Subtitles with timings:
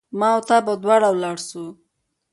[0.19, 1.63] ما او تا به دواړه ولاړ سو